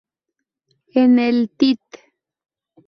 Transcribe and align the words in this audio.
En 1.03 1.19
el 1.19 1.39
"tit. 1.57 2.01